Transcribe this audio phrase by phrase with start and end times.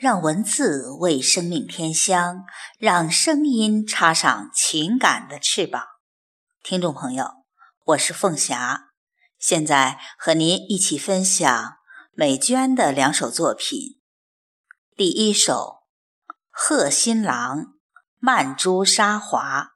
[0.00, 2.46] 让文字为生命添香，
[2.78, 5.84] 让声音插上情感的翅膀。
[6.62, 7.44] 听众朋友，
[7.84, 8.92] 我是凤霞，
[9.38, 11.74] 现在和您一起分享
[12.12, 14.00] 美娟的两首作品。
[14.96, 15.82] 第一首
[16.48, 17.58] 《贺新郎·
[18.18, 19.74] 曼珠沙华》。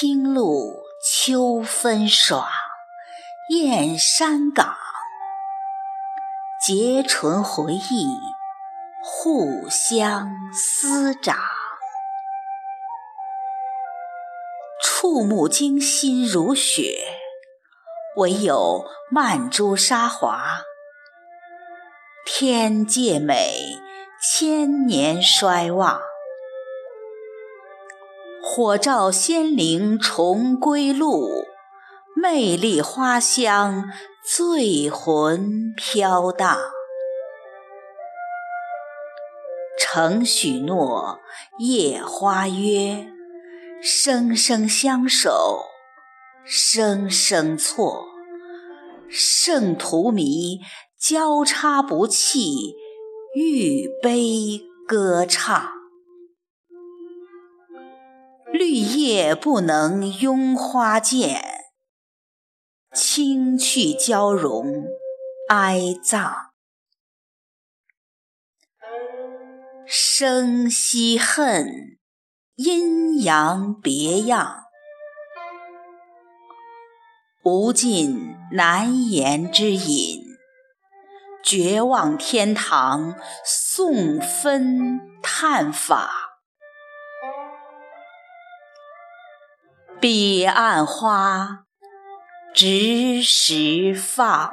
[0.00, 2.46] 青露秋风爽，
[3.50, 4.76] 燕山港，
[6.64, 8.06] 结唇回忆，
[9.02, 11.36] 互相思长。
[14.80, 17.00] 触目惊心如雪，
[18.18, 20.60] 唯有曼珠沙华。
[22.24, 23.80] 天界美，
[24.22, 26.00] 千年衰忘。
[28.58, 31.28] 火照仙灵重归路，
[32.20, 33.84] 魅力花香
[34.24, 36.58] 醉魂飘荡。
[39.78, 41.20] 承许诺，
[41.60, 43.06] 夜花约，
[43.80, 45.60] 生生相守，
[46.44, 48.06] 生生错。
[49.08, 50.58] 圣荼蘼
[50.98, 52.74] 交叉不弃，
[53.36, 55.77] 玉杯歌唱。
[58.52, 61.42] 绿叶不能拥花见，
[62.94, 64.86] 青去交融
[65.48, 66.50] 哀葬。
[69.86, 71.98] 生惜恨，
[72.56, 74.64] 阴阳别样，
[77.44, 80.24] 无尽难言之隐。
[81.44, 83.14] 绝望天堂，
[83.44, 86.27] 送分探法。
[90.00, 91.64] 彼岸花，
[92.54, 94.52] 直时放。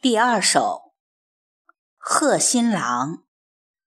[0.00, 0.91] 第二首。
[2.04, 3.22] 贺新郎，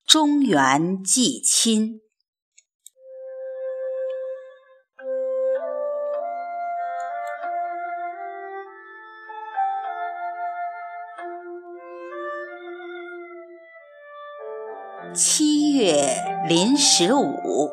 [0.08, 2.00] 中原寄亲。
[15.14, 16.16] 七月
[16.48, 17.70] 临十五，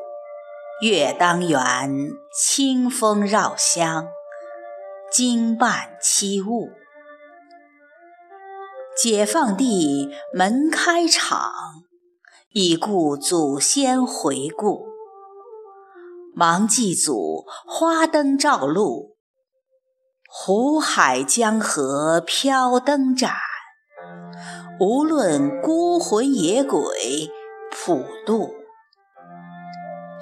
[0.82, 4.08] 月当圆，清风绕乡，
[5.08, 6.81] 经伴七雾。
[8.94, 11.50] 解放地门开场，
[12.50, 14.86] 已故祖先回顾。
[16.34, 19.16] 忙祭祖，花灯照路，
[20.28, 23.32] 湖海江河飘灯盏。
[24.78, 27.30] 无论孤魂野鬼
[27.70, 28.54] 普渡，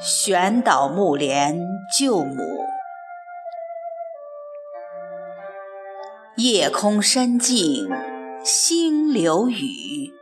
[0.01, 1.61] 悬岛木莲
[1.99, 2.43] 救母。
[6.37, 7.89] 夜空深静。
[8.43, 10.15] 星流雨，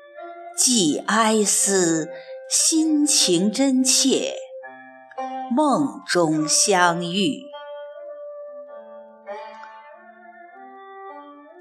[0.56, 2.08] 寄哀思，
[2.50, 4.34] 心情真切，
[5.54, 7.44] 梦中相遇。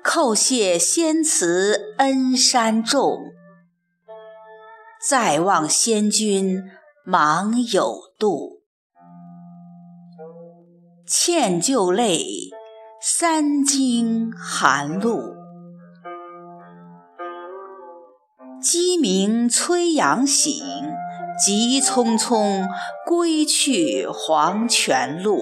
[0.03, 3.19] 叩谢仙祠恩山重，
[5.07, 6.63] 再望仙君
[7.05, 8.63] 忙有度。
[11.05, 12.49] 欠旧泪，
[12.99, 15.37] 三更寒露。
[18.69, 20.61] 鸡鸣催羊醒，
[21.39, 22.67] 急匆匆
[23.05, 25.39] 归去黄泉路。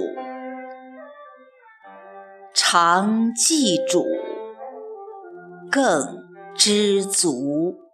[2.53, 4.05] 常记主，
[5.71, 6.23] 更
[6.55, 7.84] 知足。